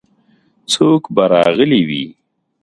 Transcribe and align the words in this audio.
څوک 0.71 1.03
به 1.15 1.23
راغلي 1.33 1.81
وي. 1.89 2.05